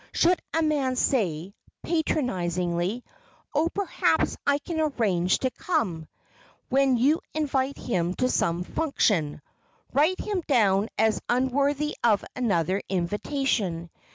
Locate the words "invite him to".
7.35-8.27